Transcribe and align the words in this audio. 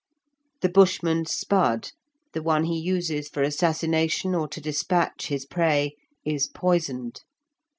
The 0.61 0.69
Bushman's 0.69 1.31
spud, 1.31 1.91
the 2.33 2.41
one 2.41 2.63
he 2.63 2.75
uses 2.79 3.29
for 3.29 3.43
assassination 3.43 4.33
or 4.33 4.47
to 4.47 4.59
despatch 4.59 5.27
his 5.27 5.45
prey, 5.45 5.93
is 6.25 6.47
poisoned. 6.47 7.21